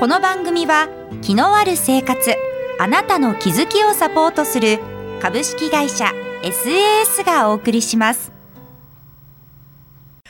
[0.00, 0.88] この番組は
[1.22, 2.34] 気のある生活
[2.80, 4.80] あなたの気づきをサポートする
[5.22, 6.06] 株式会社
[6.42, 8.32] SAS がお送りします。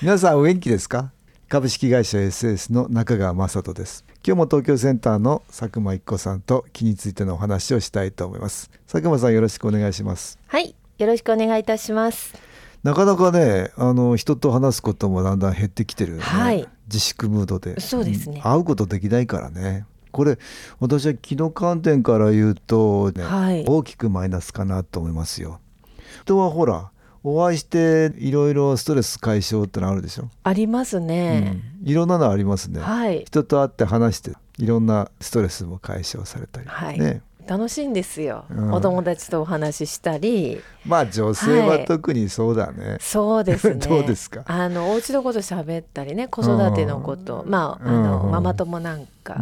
[0.03, 1.13] 皆さんお元気ですか？
[1.49, 4.05] 株式会社 SS の中川雅人です。
[4.25, 8.71] 今日も東京センターの佐久間一子さんと気についてのお話をしたいと思います。
[8.87, 10.39] 佐久間さんよろしくお願いします。
[10.47, 12.35] はいよろしくお願いいたします。
[12.83, 17.81] なかなかねあの人と話すこともだんだん減ってきてるよね、はい自粛ムードで。
[17.81, 18.41] そうですね。
[18.43, 19.87] 会うことできないからね。
[20.11, 20.39] これ
[20.79, 23.65] 私は気の観点から言うと、ねはい。
[23.67, 25.61] 大きくマイナスかなと思いますよ。
[26.25, 26.91] 人はほら
[27.25, 31.91] お会いしていろいろストレス解消ってのあるでしょ、ありますね、うん。
[31.91, 33.25] いろんなのありますね、はい。
[33.25, 37.01] 人と会って話していろんなストレスも解消されたり、はい。
[37.01, 38.73] ね楽しいんですよ、うん。
[38.73, 40.61] お友達とお話ししたり。
[40.87, 43.77] まあ女性ははい特にそうだね、そうですね。
[43.87, 44.43] どうですか？
[44.47, 47.45] あのお家のこと喋ったりね子育てのこと。
[47.47, 49.37] まああの、うんママ友なんか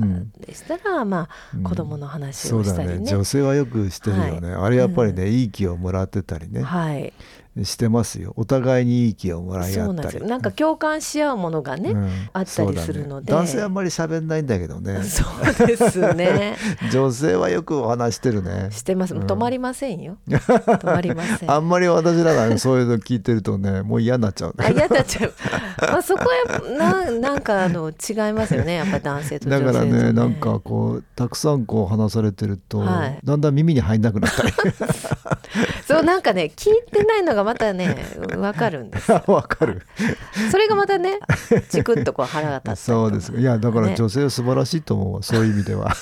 [0.46, 1.62] でしたら、まあ、うん。
[1.64, 3.06] 子供の話をしたりね,、ね。
[3.06, 7.12] 女性はよくしてるよね、あれやっぱりね、いい気をもらってたりね、はい
[7.64, 8.32] してますよ。
[8.36, 10.28] お互いにいい気をもらいそうなん合ったりですよ。
[10.28, 12.10] なんか共感し合うものがね、うん。
[12.32, 13.30] あったりするので。
[13.30, 13.38] ね。
[13.38, 15.02] 男性あんまり喋んないんだけどね。
[15.04, 15.24] そ
[15.62, 16.56] うですね。
[16.90, 18.68] 女性はよくお話してるね。
[18.70, 19.24] してます、うん。
[19.24, 20.16] 止まりませんよ。
[20.28, 21.50] 止まりません。
[21.50, 24.54] あんまり私らがねそういうの聞いてるとねもう嫌になっちゃう。
[24.56, 25.32] あね嫌になっちゃう。
[25.82, 28.76] まあそこはななんかあの違いますよね。
[28.76, 30.02] やっぱ男性と女性と、だからね。
[30.04, 33.18] ねなんかこうたくさんこう話されてると、はい。
[33.22, 34.52] だんだん耳に入んなくなったり
[35.86, 37.96] そうなんかね聞いてないのがまたね
[38.36, 39.10] わかるんです。
[39.10, 39.22] よ。
[39.28, 39.82] わかる。
[40.50, 41.18] それがまたね
[41.68, 43.32] チクッとこう腹が立ったそうです。
[43.32, 43.94] いやだからね。
[43.96, 45.92] 女性は素晴らしいと思うわそういう意味では。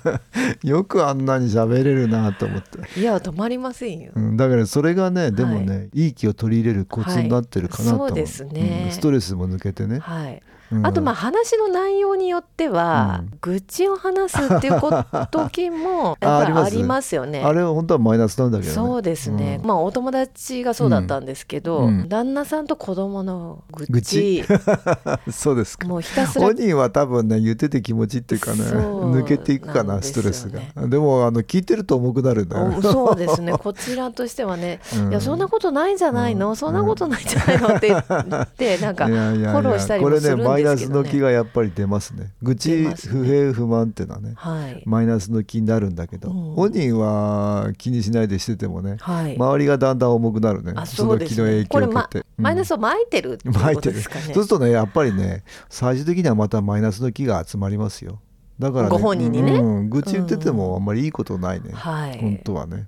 [0.62, 3.00] よくあんなに喋れるなと思って。
[3.00, 4.12] いや止まりませんよ。
[4.14, 8.10] うん、だからそれがねでもね、い、い気を取り入れるコツになってるかなと思う、はい。
[8.10, 8.84] そうですね。
[8.86, 10.42] うんストレスも抜けてね、はい。
[10.70, 10.86] うん。
[10.86, 13.38] あとまあ話の内容によっては、うん。
[13.40, 14.92] 愚痴を話すっていうこ
[15.30, 17.14] 時も やっぱりあります。
[17.14, 17.42] よね。
[17.42, 18.74] あれは本当はマイナスなんだけどね。
[18.74, 19.68] そうですね、うん。
[19.68, 22.08] まあお友達がそうだったんですけど、うん。
[22.08, 24.44] 旦那さんと子供の愚愚痴？
[24.44, 24.44] 痴
[25.32, 25.88] そうですか。
[25.88, 30.86] もうひたすら本人は多分ね言ってて気持ちっていうかね抜けていくかなストレスが。
[30.86, 33.52] でもあの聞いてると重くなるんだよおそうですね。
[33.52, 35.10] こちらとしてはね、 うん。
[35.10, 36.56] いやそんなことないんじゃないの、うん。
[36.56, 37.74] そんなことないんじゃないの？
[37.76, 42.32] って言ってなんかフォローしたりもするんねマイナスの気がやっぱり出ますね。
[42.42, 46.54] 愚出痴ね不平不満っていうのはねはい、マイナスの気になるんだけど、うん。
[46.54, 49.36] 本人は気にしないでしててもね、はい。
[49.36, 50.72] 周りがだんだん重くなるね。
[50.76, 54.22] あその気の影響を受けて、、マイナスを巻いてるってことですかね。
[54.22, 58.20] そうするとねやっぱりね最終的にはまたマイナスの気が集まりますよ。
[58.58, 59.52] だから、ね、ご本人にね。
[59.56, 62.18] うん、愚痴言っててもあんまりいいことないね、はい。
[62.18, 62.86] 本当はね。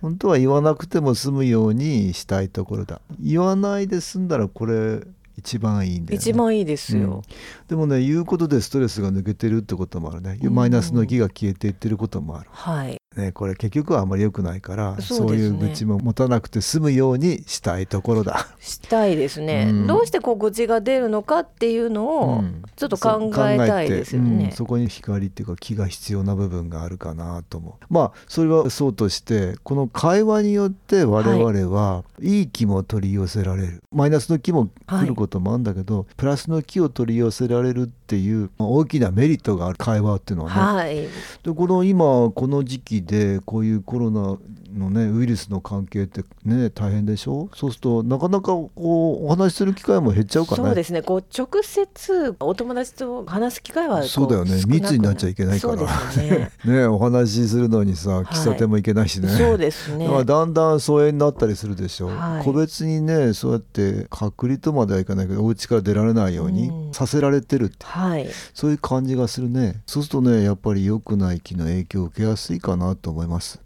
[0.00, 3.00] 本当は言わなくても済むようにしたいところだ。
[3.20, 5.02] 言わないで済んだらこれ
[5.44, 6.22] 一番いいんだよね。
[6.22, 7.22] 一番いいですよ、うん。
[7.68, 10.54] でもね言うことでストレスが抜けてるってこともあるね、うん。
[10.54, 12.48] マイナスの気が消えていってることもある。
[12.52, 15.38] はいね、これ結局はあんまり良くないからそうね。
[15.38, 18.48] いう愚痴も持たなくて済むようにしたいところだ。
[18.58, 19.86] したいですね、うん。
[19.86, 22.62] どうしてこう愚痴が出るのかっていうのをうん。
[22.76, 24.28] ちょっと考えたいですよね。
[24.28, 27.84] そう考えてうん、そこに光っていうか気が必要な部分があるかなと思う。
[27.88, 32.42] まあそれはそうとしてこの会話によって我々はい。
[32.42, 40.94] い気も取り寄せられる、マイナスの気も来ることもあるんだけど、プラスの気を取り寄せられるっていうまあ大きなメリットがある会話っていうのはね、はい。
[40.96, 41.08] で
[41.54, 44.38] この今この時期でこういうコロナ
[44.76, 47.48] のねウイルスの関係ってね大変でしょ？
[47.54, 50.68] そうするとなかなかこうお話しする機会も減っちゃうからね。
[50.68, 51.02] そうですね。
[51.02, 54.62] こう直接お友達と話す機会はこそうだよね。
[54.66, 55.76] 密になっちゃいけないから。
[56.22, 56.50] ね。
[56.64, 58.22] ねお話しするのにさい。
[58.24, 60.08] 喫茶店も行けないしね、そうですね。
[60.08, 62.44] だだんだん疎遠になったりするでしょ、はい。
[62.44, 66.92] 個別にねそうやって隔離とまではいかないけどお家から出られないようにうん。
[66.92, 68.28] させられてるって、はい。
[68.54, 69.82] そういう感じがするね。
[69.86, 73.60] そうするとねやっぱり良くない気の影響を受けやすいかなと思います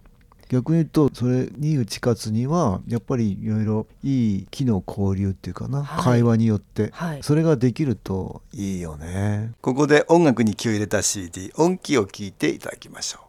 [0.48, 6.04] 逆に言うとそれに打ち勝つにはやっぱりいろいろいい気の交流っていうかな、はい。
[6.04, 7.22] 会話によって、はい。
[7.22, 9.52] それができるといいよね。
[9.60, 13.25] ここで音楽に気を入れた CD 音気を聞いていただきましょう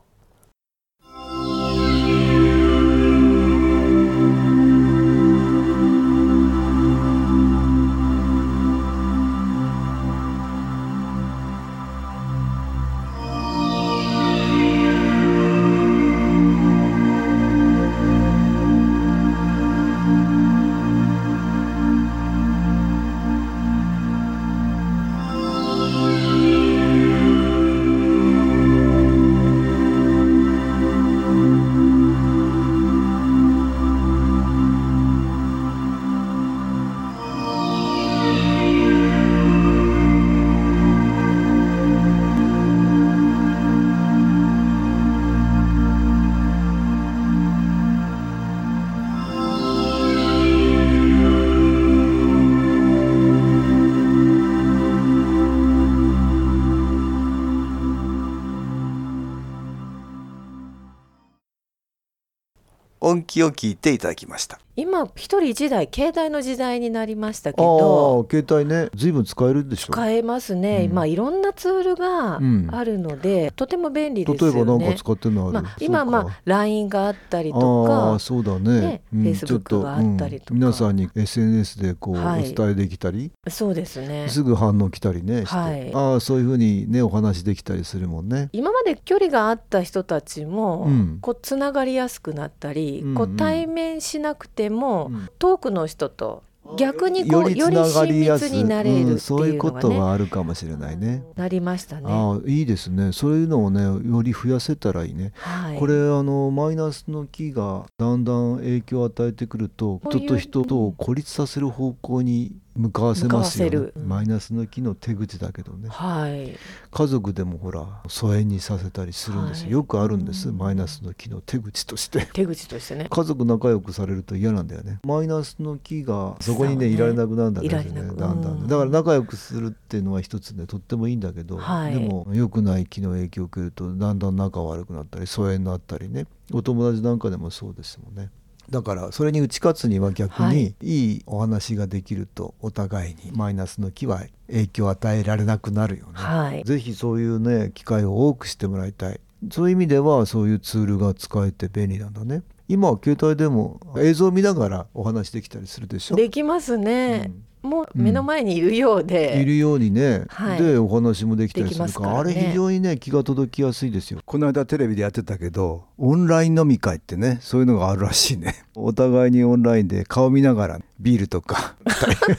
[63.07, 64.59] 音機を聞いていただきました。
[64.79, 69.91] 今一人一台携帯の時代になりましたけど携帯ね随分使えるでしょ。
[69.91, 72.39] 使えますね、うん、まあいろんなツールが
[72.77, 74.55] あるので、うん、とても便利ですよね。
[74.55, 79.01] 例えば何か使ってるのある、まあ、今まあ LINE があったりとかあそうだね。
[79.11, 83.31] フェイスブックがあったりとか、皆さんに SNS でこう、はい、お伝えできたり？
[83.49, 84.29] そうですね。
[84.29, 88.49] すぐ反応来たりねはい、ああそういうふうにねお話できたりするもんね。
[88.53, 96.43] 今まで距離があった人たちも、うん、こうつながりやすくなったり、うんうん、こう対面しなくても、うん遠くの人と
[96.75, 101.23] 逆にこうより親密になれるっていうのが、ねうん、そういうことはあるかもしれないね。
[101.35, 102.07] なりましたね。
[102.07, 103.13] あいいですね。
[103.13, 105.31] そういうのをねより増やせたらいいね。
[105.35, 116.55] はい、これあのマイナスの木がだんだん影響を与えてくると人と人とを孤立させる方向に向かわせますよ、ね、マイナスの木の手口だけどね、はい、
[116.91, 122.27] 家族でもほら疎遠にさせたりするんですよ、はい、よくあるんです、うん、マイナスの木の手口として。
[122.33, 123.07] 手口としてね。
[123.11, 124.99] 家族仲良くされると嫌なんだよね。
[125.03, 136.27] マイナスの木がそこにね、ね、いられなくなるんだねだんだん、ね、だから仲良くするっていうのは一つねとってもいいんだけど、はい、でも良くない木の影響を受けるとだんだん仲悪くなったり疎遠になったりね。
[136.53, 138.29] お友達なんかでもそうですもんね
[138.69, 141.15] だからそれに打ち勝つには逆にい。
[141.15, 149.19] いお話ができるとお互いにマイナスの気は影響を与えられなくなるよね、はい、ぜひそういうね機会を多くしてもらいたい。
[149.51, 152.41] そういう意味ではそういうツールが使えて便利なんだね。
[152.67, 156.15] 今は携帯でも映像を見ながらお話できたりするでしょ？
[156.15, 164.21] できますね、うんもう目の前にいるようで、うん、いるようにね、はい、でお話もできたりするから、ね、あれ非常にね気が届きやすいですよ。
[164.25, 168.55] この間テレビでやってたけどオンライン飲み会ってねそういうのがあるらしいね。
[168.75, 171.75] お互いにオンラインで顔見ながらビールとか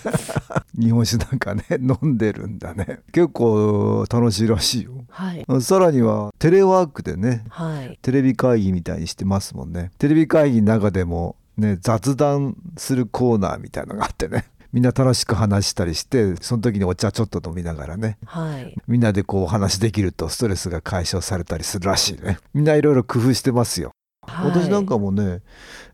[0.78, 3.00] 日本酒なんかね飲んでるんだね。
[3.12, 9.90] 結構楽しいらしいよ、はい、さらにはテレワークでね、はい、テレビ会議みたいにしてますもんね。
[9.98, 23.92] テレビ会議の中でもね雑談するコーナーみたいのがあってねみんな楽しく話したりしてその時にお茶ちょっと飲みながらね、はい、みんなでこうお話できるとストレスが解消されたりするらしいねみんないろいろ工夫してますよ。
[24.22, 25.40] はい、私なんかもね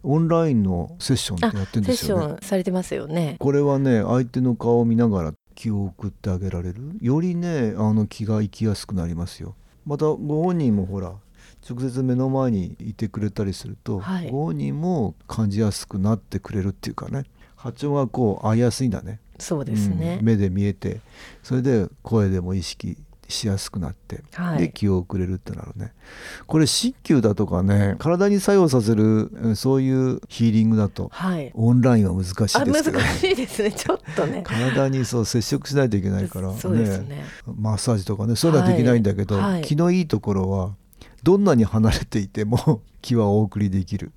[0.03, 2.23] オンラインのセッションってやってるんですよね。
[2.23, 3.37] セッションされてますよね。
[3.39, 6.97] これはね相手の顔を見ながら気を送ってあげられる？
[7.01, 9.55] よりねあの気が行きやすくなりますよ。
[9.87, 11.13] またご本人もほら
[11.69, 17.25] 直接目の前にいてくれたりすると、はい、ご本人も感じやすくなってくれるっていうかね
[17.65, 19.21] 波長がこう合いやすいんだね。
[19.39, 21.01] そうですね、うん、目で見えて
[21.43, 25.93] それで声でも意識しやすくなって、はい、で気を送れるってなるね。
[26.47, 33.73] これ鍼灸だとかね体に作用させるそういうヒーリングだと、はい、オンラインは難しいですけど、ね、難しいですね。
[33.73, 34.43] ちょっとね。
[34.45, 40.75] 体にそう接触しないといけないからね、ね、マッサージとかねそういうのはできないんだけど、はい、気のいいところは
[41.23, 44.13] どんなに離れていても 気はお送りできる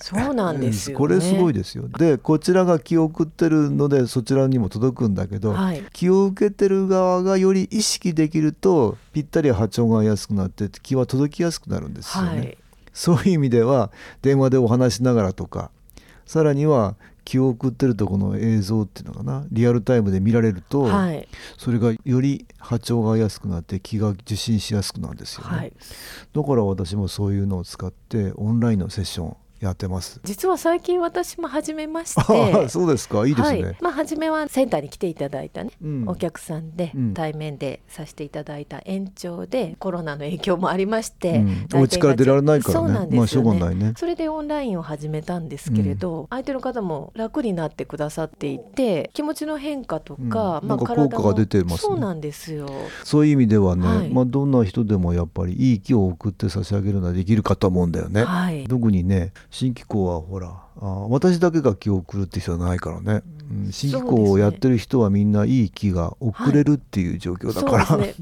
[0.00, 1.88] そうなんですよ、ね、これすごいですよ。
[1.88, 12.58] でこちらが気を送ってるのでそちらにも届くんだけど、はい、気を受けてる側がより意識できるとぴったり波長がやすくなって気は届きやすくなるんですよね、はい、
[12.92, 13.90] そういう意味では
[14.22, 15.70] 電話でお話しながらとか
[16.26, 21.28] さらには気を送ってるとこの映像っていうのかなリアルタイムで見られると、はい、
[21.58, 25.72] それがより波長がやすくなって気が受信しやすくなるんですよね、はい、
[26.32, 30.20] だから私もそういうのを使ってオンラインのセッションやってます。
[30.24, 32.68] 実は最近私も始めまして。
[32.68, 33.26] そうですか。
[33.26, 42.86] いいですね、はい、まあ初めはセンターに来ていただいたね、うん、お客さんで対面でさせていただいた延長でコロナの影響もありまして、うん、お家から出られないからね。
[42.86, 43.94] そうなんですよね,、まあ、しょうがないね。
[43.96, 52.68] それでオンラインを始めたんですけれど、うん、相手の方も楽になってくださっていて気持ちの変化とか、まあ効果が出てます、ね、そうなんですよ。
[53.04, 68.14] そういう意味ではね、はい、まあどんな人でもやっぱりいい気を送って差し上げるのはできるかと思うんだよね、はい、特にね新機構はほらあ私だけが気を送るって人はないからね、うん、新機構をやってる人はみんないい気が送れるっていう状況だから、はい、ね。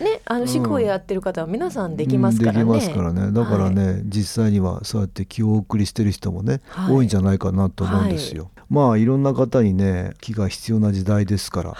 [0.00, 3.32] ねあの新機構やってる方は皆さんできますからね、うん、できますからね。
[3.32, 11.74] だからね、はい、実際にはそうやって気を送りしてる人もね、はい、多いんじゃないかなと思うんですよ、まあいろんな方にね気が必要な時代ですから、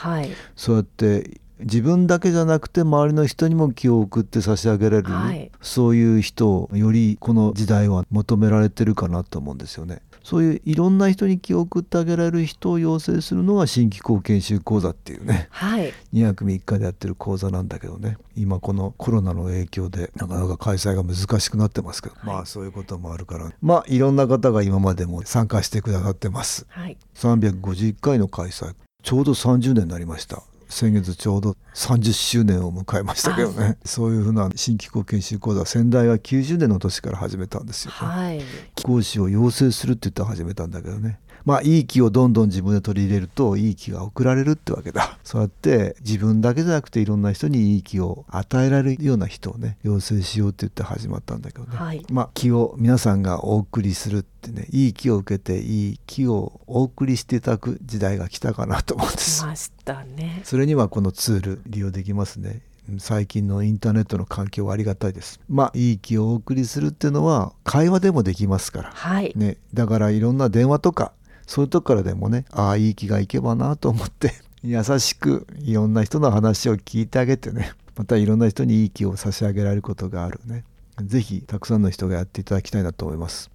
[0.56, 10.02] そうやって自分だけじゃなくて周りの人にも気を送って差し上げられる、はい、そういう人をよりこの時代は求められてるかなと思うんですよね。
[10.22, 18.18] そういういろんな人に気を送ってあげられる人を養成するのが新機構研修講座っていうね、はい、2泊3日でやってる講座なんだけどね。
[18.36, 23.52] 今このコロナの影響でなかなか開催が難しくなってますけど、はい、まあそういうこともあるから。
[23.62, 28.74] まあいろんな方が今までも参加してくださってます、はい、351回の開催。
[29.06, 33.78] ちょうど30年になりました先月ちょうど30周年を迎えましたけどね。
[33.84, 38.42] そういうふうな新機構研修講座先代は90年の年から始めたんですよ、ね、はい、
[38.82, 41.20] 講師を養成するって言ったら始めたんだけどね。
[41.46, 45.16] まあいい気をどんどん自分で取り入れるといい気が送られるってわけだ。
[45.22, 59.44] そうやって自分だけじゃなくていろんな人にいい気を与えられるような人をね養成しようって言って始まったんだけどね、はい、まあ気を皆さんがお送りするってねいい気を受けていい気をお送りしていただく時代が来たかなと思うんです。
[59.44, 60.40] ましたね。
[60.44, 62.60] それにはこのツール利用できますね。
[62.98, 65.40] 最近のインターネットの環境はありがたいです。
[65.48, 71.12] まあいい気をお送りするっていうのは会話でもできますから、はい、ね、だからいろんな電話とか
[71.46, 80.64] そういうとこからでもねああいい気がいけばなと思って 優しくいろんな人の話を聞いてあげてねまたいろんな人にいい気を差し上げられることがあるね。
[81.02, 83.50] 是非たくさんの人がやっていただきたいなと思います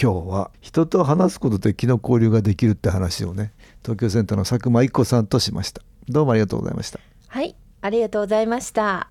[0.00, 5.82] 今日は人と話すことで気の交流ができるって話をね東京センターの佐久間一子さんとしました。
[6.08, 6.98] どうもありがとうございました。
[7.28, 9.08] はいありがとうございました。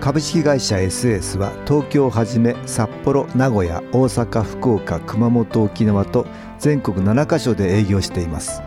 [0.00, 6.26] 株式会社 SS は東京をはじめ札幌名古屋大阪福岡熊本沖縄と
[6.58, 8.62] 全国7カ所で営業しています。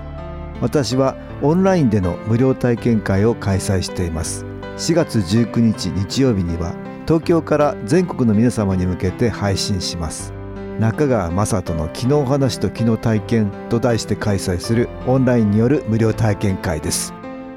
[0.61, 4.45] 私はオンラインでの無料体験会を開催しています。
[4.77, 6.75] 4月19日日曜日には
[7.07, 10.33] 東京から全国の皆様に向けて配信します。
[10.79, 17.13] 中川雅人の「昨日話と昨日体験」と題して開催するオンラインによる無料体験会です。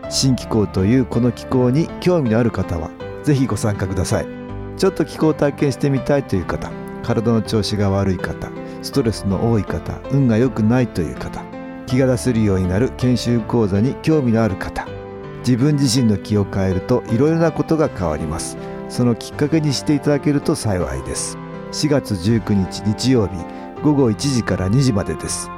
[0.08, 2.90] 新機構というこの機構に興味のある方は
[3.22, 4.26] ぜひご参加ください。
[4.76, 6.70] ちょっと気候を体験してみたいという方
[7.02, 8.50] 体の調子が悪い方
[8.82, 11.53] ストレスの多い方運が良くないという方
[11.86, 14.86] 気が出せるようになる研修講座に興味のある方
[15.38, 18.56] 自分自身の気を変えるといろいろなことが変わります。
[18.88, 21.36] そのきっかけにしていただけると幸いです。
[21.72, 23.34] 4月19日日曜日
[23.82, 25.50] 午後1時から2時までです。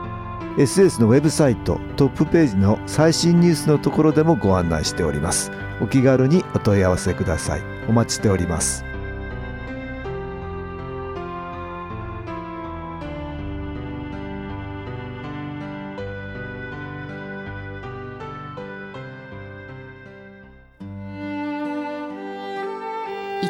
[0.56, 5.52] SS のウェブサイトトップページの最新ニュースのところでもご案内しております。
[5.80, 7.62] お気軽にお問い合わせください。
[7.88, 8.85] お待ちしております。